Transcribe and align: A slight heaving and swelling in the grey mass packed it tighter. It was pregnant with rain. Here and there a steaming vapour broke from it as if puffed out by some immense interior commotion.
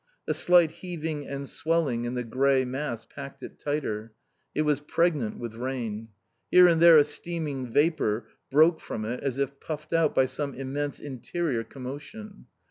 A 0.27 0.33
slight 0.33 0.71
heaving 0.71 1.27
and 1.27 1.47
swelling 1.47 2.05
in 2.05 2.15
the 2.15 2.23
grey 2.23 2.65
mass 2.65 3.05
packed 3.05 3.43
it 3.43 3.59
tighter. 3.59 4.13
It 4.55 4.63
was 4.63 4.79
pregnant 4.81 5.37
with 5.37 5.53
rain. 5.53 6.07
Here 6.49 6.65
and 6.67 6.81
there 6.81 6.97
a 6.97 7.03
steaming 7.03 7.67
vapour 7.71 8.27
broke 8.49 8.79
from 8.81 9.05
it 9.05 9.19
as 9.23 9.37
if 9.37 9.59
puffed 9.59 9.93
out 9.93 10.15
by 10.15 10.25
some 10.25 10.55
immense 10.55 10.99
interior 10.99 11.63
commotion. 11.63 12.47